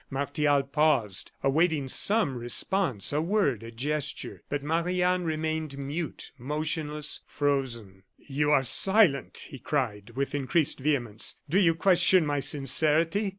Martial 0.09 0.63
paused, 0.63 1.29
awaiting 1.43 1.87
some 1.87 2.35
response 2.35 3.13
a 3.13 3.21
word, 3.21 3.61
a 3.61 3.69
gesture. 3.69 4.41
But 4.49 4.63
Marie 4.63 5.03
Anne 5.03 5.25
remained 5.25 5.77
mute, 5.77 6.31
motionless, 6.39 7.19
frozen. 7.27 8.01
"You 8.17 8.49
are 8.49 8.63
silent," 8.63 9.45
he 9.51 9.59
cried, 9.59 10.13
with 10.15 10.33
increased 10.33 10.79
vehemence. 10.79 11.35
"Do 11.47 11.59
you 11.59 11.75
question 11.75 12.25
my 12.25 12.39
sincerity? 12.39 13.29